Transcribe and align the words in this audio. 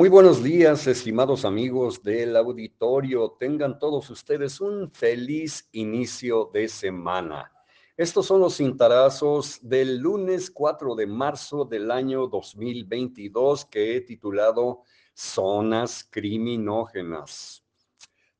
Muy 0.00 0.08
buenos 0.08 0.42
días, 0.42 0.86
estimados 0.86 1.44
amigos 1.44 2.02
del 2.02 2.34
auditorio. 2.34 3.36
Tengan 3.38 3.78
todos 3.78 4.08
ustedes 4.08 4.58
un 4.58 4.90
feliz 4.90 5.68
inicio 5.72 6.48
de 6.54 6.68
semana. 6.68 7.52
Estos 7.98 8.24
son 8.24 8.40
los 8.40 8.56
cintarazos 8.56 9.58
del 9.60 9.98
lunes 9.98 10.50
4 10.50 10.94
de 10.94 11.06
marzo 11.06 11.66
del 11.66 11.90
año 11.90 12.28
2022 12.28 13.66
que 13.66 13.94
he 13.94 14.00
titulado 14.00 14.84
Zonas 15.12 16.08
Criminógenas. 16.10 17.62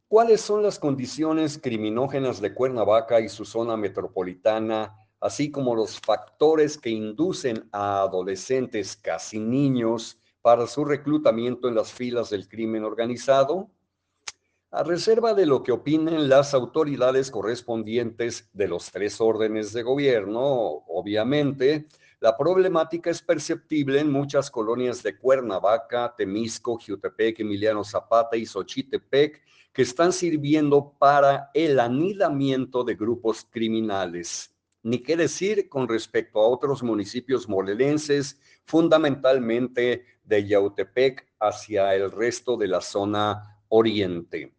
¿Cuáles 0.09 0.41
son 0.41 0.63
las 0.63 0.79
condiciones 0.79 1.59
criminógenas 1.59 2.41
de 2.41 2.55
Cuernavaca 2.55 3.21
y 3.21 3.29
su 3.29 3.45
zona 3.45 3.77
metropolitana, 3.77 4.97
así 5.21 5.51
como 5.51 5.75
los 5.75 6.01
factores 6.01 6.79
que 6.79 6.89
inducen 6.89 7.69
a 7.71 8.01
adolescentes, 8.01 8.97
casi 8.97 9.39
niños, 9.39 10.17
para 10.43 10.67
su 10.67 10.85
reclutamiento 10.85 11.69
en 11.69 11.75
las 11.75 11.93
filas 11.93 12.31
del 12.31 12.49
crimen 12.49 12.85
organizado? 12.85 13.71
A 14.71 14.85
reserva 14.85 15.35
de 15.35 15.47
lo 15.47 15.63
que 15.63 15.73
opinen 15.73 16.29
las 16.29 16.55
autoridades 16.55 17.31
correspondientes 17.31 18.49
de 18.53 18.69
los 18.69 18.91
tres 18.91 19.21
órdenes 19.21 19.73
de 19.73 19.83
gobierno, 19.83 20.45
obviamente, 20.87 21.89
la 22.21 22.37
problemática 22.37 23.11
es 23.11 23.23
perceptible 23.23 23.99
en 23.99 24.13
muchas 24.13 24.51
colonias 24.51 25.03
de 25.03 25.17
Cuernavaca, 25.17 26.15
Temisco, 26.17 26.79
Jiutepec, 26.79 27.41
Emiliano 27.41 27.83
Zapata 27.83 28.37
y 28.37 28.47
Xochitepec, 28.47 29.43
que 29.73 29.83
están 29.83 30.13
sirviendo 30.13 30.93
para 30.99 31.51
el 31.55 31.81
anidamiento 31.81 32.85
de 32.85 32.95
grupos 32.95 33.47
criminales. 33.51 34.55
Ni 34.83 35.03
qué 35.03 35.17
decir 35.17 35.69
con 35.69 35.89
respecto 35.89 36.41
a 36.41 36.49
otros 36.49 36.83
municipios 36.83 37.49
morelenses, 37.49 38.41
fundamentalmente 38.65 40.05
de 40.25 40.47
Yautepec 40.47 41.27
hacia 41.39 41.95
el 41.95 42.11
resto 42.11 42.57
de 42.57 42.69
la 42.69 42.81
zona 42.81 43.63
oriente. 43.69 44.55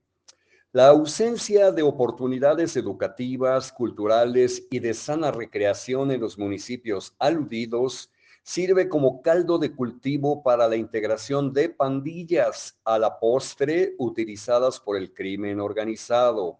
La 0.73 0.87
ausencia 0.87 1.71
de 1.71 1.81
oportunidades 1.81 2.77
educativas, 2.77 3.73
culturales 3.73 4.67
y 4.71 4.79
de 4.79 4.93
sana 4.93 5.31
recreación 5.31 6.11
en 6.11 6.21
los 6.21 6.37
municipios 6.37 7.13
aludidos 7.19 8.09
sirve 8.43 8.87
como 8.87 9.21
caldo 9.21 9.57
de 9.57 9.75
cultivo 9.75 10.41
para 10.43 10.67
la 10.67 10.75
integración 10.75 11.51
de 11.51 11.69
pandillas 11.69 12.79
a 12.85 12.97
la 12.97 13.19
postre 13.19 13.95
utilizadas 13.97 14.79
por 14.79 14.97
el 14.97 15.13
crimen 15.13 15.59
organizado. 15.59 16.59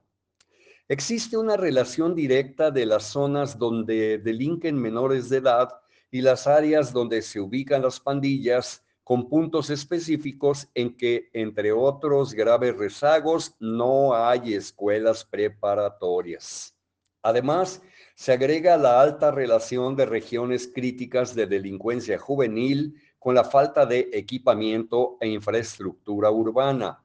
Existe 0.91 1.37
una 1.37 1.55
relación 1.55 2.15
directa 2.15 2.69
de 2.69 2.85
las 2.85 3.03
zonas 3.05 3.57
donde 3.57 4.17
delinquen 4.17 4.75
menores 4.75 5.29
de 5.29 5.37
edad 5.37 5.69
y 6.11 6.19
las 6.19 6.47
áreas 6.47 6.91
donde 6.91 7.21
se 7.21 7.39
ubican 7.39 7.81
las 7.81 7.97
pandillas 7.97 8.83
con 9.05 9.29
puntos 9.29 9.69
específicos 9.69 10.67
en 10.75 10.97
que, 10.97 11.29
entre 11.31 11.71
otros 11.71 12.33
graves 12.33 12.75
rezagos, 12.75 13.55
no 13.61 14.13
hay 14.13 14.53
escuelas 14.53 15.23
preparatorias. 15.23 16.75
Además, 17.21 17.81
se 18.13 18.33
agrega 18.33 18.75
la 18.75 18.99
alta 18.99 19.31
relación 19.31 19.95
de 19.95 20.05
regiones 20.05 20.69
críticas 20.75 21.33
de 21.33 21.47
delincuencia 21.47 22.19
juvenil 22.19 23.01
con 23.17 23.33
la 23.33 23.45
falta 23.45 23.85
de 23.85 24.09
equipamiento 24.11 25.15
e 25.21 25.29
infraestructura 25.29 26.29
urbana. 26.31 27.00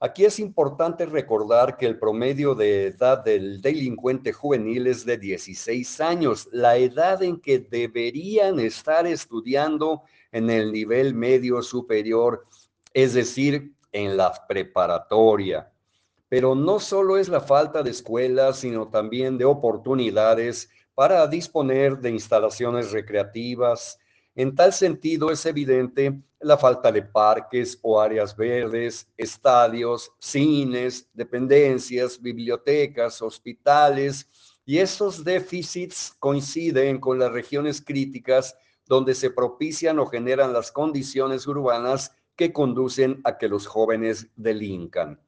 Aquí 0.00 0.24
es 0.24 0.38
importante 0.38 1.06
recordar 1.06 1.76
que 1.76 1.84
el 1.84 1.98
promedio 1.98 2.54
de 2.54 2.86
edad 2.86 3.24
del 3.24 3.60
delincuente 3.60 4.32
juvenil 4.32 4.86
es 4.86 5.04
de 5.04 5.18
16 5.18 6.00
años, 6.00 6.48
la 6.52 6.76
edad 6.76 7.20
en 7.24 7.40
que 7.40 7.58
deberían 7.58 8.60
estar 8.60 9.08
estudiando 9.08 10.02
en 10.30 10.50
el 10.50 10.70
nivel 10.70 11.14
medio 11.14 11.62
superior, 11.62 12.46
es 12.94 13.14
decir, 13.14 13.72
en 13.90 14.16
la 14.16 14.32
preparatoria. 14.46 15.72
Pero 16.28 16.54
no 16.54 16.78
solo 16.78 17.18
es 17.18 17.28
la 17.28 17.40
falta 17.40 17.82
de 17.82 17.90
escuelas, 17.90 18.58
sino 18.58 18.86
también 18.86 19.36
de 19.36 19.46
oportunidades 19.46 20.70
para 20.94 21.26
disponer 21.26 21.98
de 21.98 22.10
instalaciones 22.10 22.92
recreativas, 22.92 23.98
en 24.38 24.54
tal 24.54 24.72
sentido, 24.72 25.32
es 25.32 25.44
evidente 25.46 26.16
la 26.38 26.56
falta 26.56 26.92
de 26.92 27.02
parques 27.02 27.76
o 27.82 28.00
áreas 28.00 28.36
verdes, 28.36 29.08
estadios, 29.16 30.12
cines, 30.20 31.08
dependencias, 31.12 32.22
bibliotecas, 32.22 33.20
hospitales, 33.20 34.28
y 34.64 34.78
estos 34.78 35.24
déficits 35.24 36.14
coinciden 36.20 37.00
con 37.00 37.18
las 37.18 37.32
regiones 37.32 37.82
críticas 37.84 38.56
donde 38.86 39.16
se 39.16 39.30
propician 39.30 39.98
o 39.98 40.06
generan 40.06 40.52
las 40.52 40.70
condiciones 40.70 41.44
urbanas 41.48 42.14
que 42.36 42.52
conducen 42.52 43.20
a 43.24 43.38
que 43.38 43.48
los 43.48 43.66
jóvenes 43.66 44.28
delincan. 44.36 45.20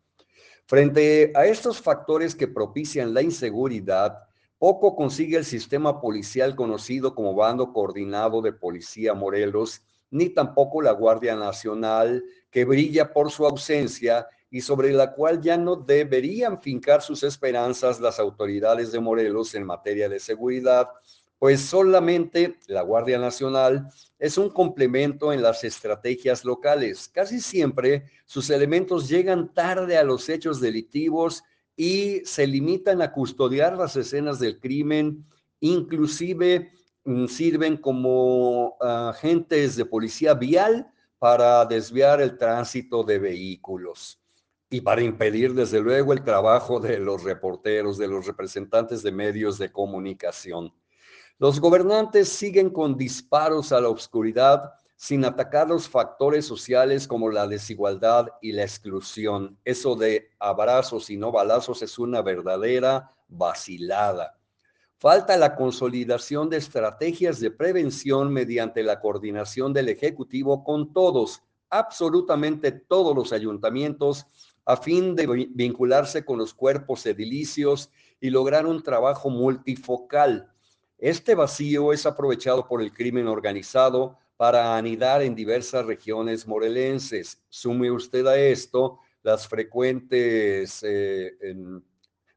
Frente 0.66 1.32
a 1.34 1.46
estos 1.46 1.80
factores 1.80 2.36
que 2.36 2.46
propician 2.46 3.12
la 3.12 3.22
inseguridad, 3.22 4.29
poco 4.60 4.94
consigue 4.94 5.38
el 5.38 5.46
sistema 5.46 6.02
policial 6.02 6.54
conocido 6.54 7.14
como 7.14 7.34
Bando 7.34 7.72
Coordinado 7.72 8.42
de 8.42 8.52
Policía 8.52 9.14
Morelos, 9.14 9.80
ni 10.10 10.28
tampoco 10.28 10.82
la 10.82 10.92
Guardia 10.92 11.34
Nacional, 11.34 12.22
que 12.50 12.66
brilla 12.66 13.10
por 13.10 13.30
su 13.30 13.46
ausencia 13.46 14.28
y 14.50 14.60
sobre 14.60 14.92
la 14.92 15.14
cual 15.14 15.40
ya 15.40 15.56
no 15.56 15.76
deberían 15.76 16.60
fincar 16.60 17.00
sus 17.00 17.22
esperanzas 17.22 18.00
las 18.00 18.20
autoridades 18.20 18.92
de 18.92 19.00
Morelos 19.00 19.54
en 19.54 19.64
materia 19.64 20.10
de 20.10 20.20
seguridad, 20.20 20.90
pues 21.38 21.62
solamente 21.62 22.58
la 22.66 22.82
Guardia 22.82 23.18
Nacional 23.18 23.88
es 24.18 24.36
un 24.36 24.50
complemento 24.50 25.32
en 25.32 25.40
las 25.40 25.64
estrategias 25.64 26.44
locales. 26.44 27.08
Casi 27.08 27.40
siempre 27.40 28.04
sus 28.26 28.50
elementos 28.50 29.08
llegan 29.08 29.54
tarde 29.54 29.96
a 29.96 30.04
los 30.04 30.28
hechos 30.28 30.60
delictivos 30.60 31.44
y 31.82 32.20
se 32.26 32.46
limitan 32.46 33.00
a 33.00 33.10
custodiar 33.10 33.74
las 33.74 33.96
escenas 33.96 34.38
del 34.38 34.60
crimen, 34.60 35.24
inclusive 35.60 36.72
mm, 37.04 37.24
sirven 37.24 37.78
como 37.78 38.76
agentes 38.78 39.76
de 39.76 39.86
policía 39.86 40.34
vial 40.34 40.92
para 41.18 41.64
desviar 41.64 42.20
el 42.20 42.36
tránsito 42.36 43.02
de 43.02 43.18
vehículos 43.18 44.20
y 44.68 44.82
para 44.82 45.00
impedir, 45.00 45.54
desde 45.54 45.80
luego, 45.80 46.12
el 46.12 46.22
trabajo 46.22 46.80
de 46.80 46.98
los 46.98 47.24
reporteros, 47.24 47.96
de 47.96 48.08
los 48.08 48.26
representantes 48.26 49.02
de 49.02 49.12
medios 49.12 49.56
de 49.56 49.72
comunicación. 49.72 50.74
Los 51.38 51.58
gobernantes 51.60 52.28
siguen 52.28 52.68
con 52.68 52.94
disparos 52.94 53.72
a 53.72 53.80
la 53.80 53.88
oscuridad 53.88 54.74
sin 55.00 55.24
atacar 55.24 55.66
los 55.66 55.88
factores 55.88 56.44
sociales 56.44 57.08
como 57.08 57.30
la 57.30 57.46
desigualdad 57.46 58.26
y 58.42 58.52
la 58.52 58.64
exclusión. 58.64 59.56
Eso 59.64 59.96
de 59.96 60.28
abrazos 60.38 61.08
y 61.08 61.16
no 61.16 61.32
balazos 61.32 61.80
es 61.80 61.98
una 61.98 62.20
verdadera 62.20 63.10
vacilada. 63.26 64.38
Falta 64.98 65.38
la 65.38 65.56
consolidación 65.56 66.50
de 66.50 66.58
estrategias 66.58 67.40
de 67.40 67.50
prevención 67.50 68.30
mediante 68.30 68.82
la 68.82 69.00
coordinación 69.00 69.72
del 69.72 69.88
Ejecutivo 69.88 70.62
con 70.62 70.92
todos, 70.92 71.42
absolutamente 71.70 72.70
todos 72.70 73.16
los 73.16 73.32
ayuntamientos, 73.32 74.26
a 74.66 74.76
fin 74.76 75.16
de 75.16 75.48
vincularse 75.54 76.26
con 76.26 76.36
los 76.36 76.52
cuerpos 76.52 77.06
edilicios 77.06 77.88
y 78.20 78.28
lograr 78.28 78.66
un 78.66 78.82
trabajo 78.82 79.30
multifocal. 79.30 80.52
Este 80.98 81.34
vacío 81.34 81.94
es 81.94 82.04
aprovechado 82.04 82.68
por 82.68 82.82
el 82.82 82.92
crimen 82.92 83.28
organizado 83.28 84.19
para 84.40 84.74
anidar 84.74 85.20
en 85.20 85.34
diversas 85.34 85.84
regiones 85.84 86.46
morelenses. 86.46 87.42
Sume 87.50 87.90
usted 87.90 88.26
a 88.26 88.38
esto 88.38 88.98
las 89.22 89.46
frecuentes 89.46 90.82
eh, 90.82 91.36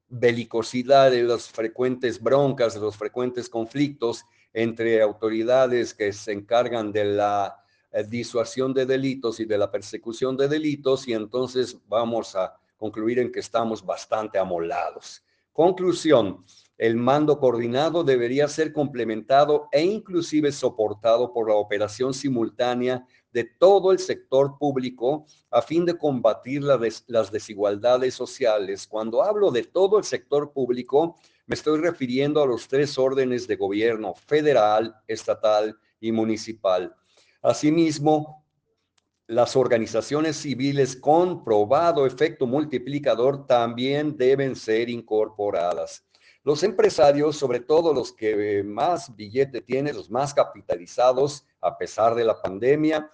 belicosidades, 0.10 1.24
las 1.24 1.48
frecuentes 1.48 2.22
broncas, 2.22 2.76
los 2.76 2.98
frecuentes 2.98 3.48
conflictos 3.48 4.26
entre 4.52 5.02
autoridades 5.02 5.94
que 5.94 6.12
se 6.12 6.34
encargan 6.34 6.92
de 6.92 7.06
la 7.06 7.64
eh, 7.90 8.04
disuasión 8.04 8.74
de 8.74 8.86
delitos 8.86 9.40
y 9.40 9.46
de 9.46 9.58
la 9.58 9.72
persecución 9.72 10.36
de 10.36 10.50
delitos 10.50 11.08
y 11.08 11.14
entonces 11.14 11.78
vamos 11.88 12.36
a 12.36 12.54
concluir 12.76 13.20
en 13.20 13.32
que 13.32 13.40
estamos 13.40 13.82
bastante 13.82 14.38
amolados. 14.38 15.24
Conclusión, 15.54 16.44
el 16.78 16.96
mando 16.96 17.40
coordinado 17.40 18.04
debería 18.04 18.48
ser 18.48 18.74
complementado 18.74 19.68
e 19.72 19.84
inclusive 19.84 20.52
soportado 20.52 21.32
por 21.32 21.50
la 21.50 21.56
operación 21.56 22.14
simultánea 22.14 23.06
de 23.32 23.44
todo 23.44 23.92
el 23.92 24.00
sector 24.00 24.58
público 24.58 25.26
a 25.50 25.62
fin 25.62 25.86
de 25.86 25.98
combatir 25.98 26.64
las 26.64 27.32
desigualdades 27.32 28.14
sociales. 28.14 28.88
Cuando 28.88 29.24
hablo 29.24 29.52
de 29.52 29.64
todo 29.64 29.98
el 29.98 30.04
sector 30.04 30.52
público, 30.52 31.16
me 31.46 31.56
estoy 31.56 31.80
refiriendo 31.80 32.42
a 32.42 32.48
los 32.48 32.68
tres 32.68 32.98
órdenes 32.98 33.48
de 33.48 33.56
gobierno, 33.56 34.14
federal, 34.16 34.96
estatal 35.08 35.78
y 36.00 36.12
municipal. 36.12 36.96
Asimismo, 37.42 38.46
las 39.28 39.56
organizaciones 39.56 40.38
civiles 40.38 40.96
con 40.96 41.44
probado 41.44 42.06
efecto 42.06 42.46
multiplicador 42.46 43.46
también 43.48 44.18
deben 44.18 44.56
ser 44.56 44.90
incorporadas. 44.90 46.06
Los 46.46 46.62
empresarios, 46.64 47.38
sobre 47.38 47.62
todo 47.62 47.94
los 47.94 48.12
que 48.12 48.64
más 48.66 49.16
billete 49.16 49.62
tienen, 49.62 49.96
los 49.96 50.12
más 50.12 50.34
capitalizados, 50.34 51.46
a 51.62 51.78
pesar 51.78 52.16
de 52.16 52.26
la 52.26 52.42
pandemia, 52.42 53.10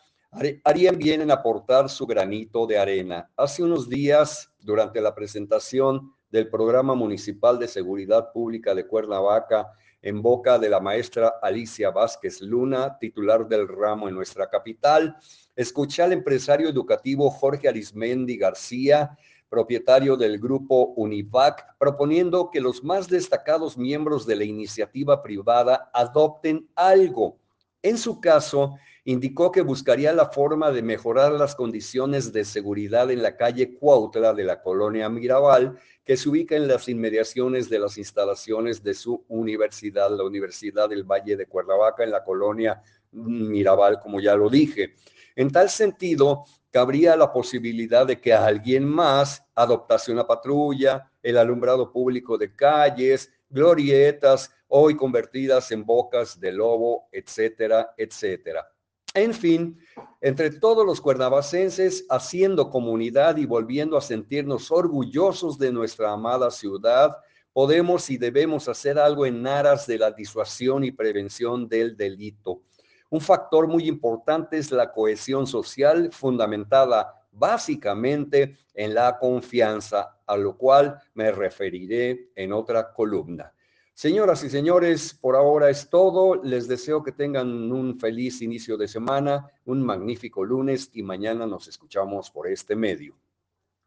harían 0.63 0.97
bien 0.97 1.21
en 1.21 1.29
aportar 1.29 1.89
su 1.89 2.07
granito 2.07 2.65
de 2.65 2.79
arena. 2.79 3.29
Hace 3.37 3.61
unos 3.63 3.87
días, 3.87 4.51
durante 4.59 4.99
la 4.99 5.13
presentación 5.13 6.11
del 6.31 6.49
Programa 6.49 6.95
Municipal 6.95 7.59
de 7.59 7.67
Seguridad 7.67 8.31
Pública 8.31 8.73
de 8.73 8.87
Cuernavaca, 8.87 9.73
en 10.01 10.23
boca 10.23 10.57
de 10.57 10.69
la 10.69 10.79
maestra 10.79 11.35
Alicia 11.41 11.91
Vázquez 11.91 12.41
Luna, 12.41 12.97
titular 12.97 13.47
del 13.47 13.67
ramo 13.67 14.09
en 14.09 14.15
nuestra 14.15 14.49
capital, 14.49 15.15
escuché 15.55 16.01
al 16.01 16.13
empresario 16.13 16.67
educativo 16.67 17.29
Jorge 17.29 17.67
Arismendi 17.67 18.37
García, 18.37 19.15
propietario 19.49 20.15
del 20.15 20.39
grupo 20.39 20.93
Univac, 20.95 21.75
proponiendo 21.77 22.49
que 22.51 22.61
los 22.61 22.83
más 22.83 23.07
destacados 23.07 23.77
miembros 23.77 24.25
de 24.25 24.35
la 24.35 24.43
iniciativa 24.43 25.21
privada 25.23 25.89
adopten 25.93 26.69
algo. 26.75 27.37
En 27.81 27.97
su 27.97 28.21
caso, 28.21 28.75
indicó 29.05 29.51
que 29.51 29.61
buscaría 29.61 30.13
la 30.13 30.29
forma 30.29 30.71
de 30.71 30.83
mejorar 30.83 31.31
las 31.31 31.55
condiciones 31.55 32.31
de 32.31 32.45
seguridad 32.45 33.09
en 33.09 33.23
la 33.23 33.37
calle 33.37 33.73
Cuautla 33.75 34.33
de 34.33 34.43
la 34.43 34.61
colonia 34.61 35.09
Mirabal, 35.09 35.79
que 36.05 36.17
se 36.17 36.29
ubica 36.29 36.55
en 36.55 36.67
las 36.67 36.87
inmediaciones 36.89 37.69
de 37.69 37.79
las 37.79 37.97
instalaciones 37.97 38.83
de 38.83 38.93
su 38.93 39.23
universidad, 39.27 40.09
la 40.11 40.23
Universidad 40.23 40.89
del 40.89 41.03
Valle 41.03 41.37
de 41.37 41.45
Cuernavaca, 41.45 42.03
en 42.03 42.11
la 42.11 42.23
colonia 42.23 42.81
Mirabal, 43.11 43.99
como 43.99 44.19
ya 44.19 44.35
lo 44.35 44.49
dije. 44.49 44.95
En 45.39 45.49
tal 45.49 45.69
sentido, 45.69 46.43
cabría 46.69 47.15
la 47.15 47.31
posibilidad 47.31 48.05
de 48.05 48.19
que 48.19 48.33
alguien 48.33 48.83
más 48.83 49.41
adoptase 49.55 50.11
una 50.11 50.27
patrulla, 50.27 51.09
el 51.23 51.37
alumbrado 51.37 51.93
público 51.93 52.37
de 52.37 52.53
calles, 52.53 53.31
glorietas, 53.49 54.53
hoy 54.67 54.97
convertidas 54.97 55.71
en 55.71 55.85
bocas 55.85 56.41
de 56.41 56.51
lobo, 56.51 57.07
etcétera, 57.13 57.93
etcétera. 57.95 58.69
En 59.13 59.33
fin, 59.33 59.79
entre 60.19 60.49
todos 60.49 60.85
los 60.85 60.99
cuernavacenses, 60.99 62.05
haciendo 62.09 62.69
comunidad 62.69 63.37
y 63.37 63.45
volviendo 63.45 63.95
a 63.95 64.01
sentirnos 64.01 64.69
orgullosos 64.71 65.57
de 65.57 65.71
nuestra 65.71 66.11
amada 66.11 66.51
ciudad, 66.51 67.15
podemos 67.53 68.09
y 68.09 68.17
debemos 68.17 68.67
hacer 68.67 68.99
algo 68.99 69.25
en 69.25 69.47
aras 69.47 69.87
de 69.87 69.99
la 69.99 70.11
disuasión 70.11 70.83
y 70.83 70.91
prevención 70.91 71.69
del 71.69 71.95
delito. 71.95 72.63
Un 73.11 73.21
factor 73.21 73.67
muy 73.67 73.87
importante 73.87 74.57
es 74.57 74.71
la 74.71 74.91
cohesión 74.91 75.47
social 75.47 76.09
fundamentada 76.11 77.19
básicamente 77.31 78.57
en 78.73 78.93
la 78.93 79.17
confianza, 79.17 80.19
a 80.25 80.37
lo 80.37 80.57
cual 80.57 80.99
me 81.13 81.31
referiré 81.31 82.29
en 82.35 82.53
otra 82.53 82.93
columna. 82.93 83.53
Señoras 83.93 84.43
y 84.43 84.49
señores, 84.49 85.13
por 85.13 85.35
ahora 85.35 85.69
es 85.69 85.89
todo. 85.89 86.35
Les 86.35 86.67
deseo 86.67 87.03
que 87.03 87.11
tengan 87.11 87.71
un 87.71 87.99
feliz 87.99 88.41
inicio 88.41 88.77
de 88.77 88.87
semana, 88.87 89.45
un 89.65 89.83
magnífico 89.83 90.45
lunes 90.45 90.89
y 90.93 91.03
mañana 91.03 91.45
nos 91.45 91.67
escuchamos 91.67 92.31
por 92.31 92.47
este 92.47 92.75
medio. 92.75 93.15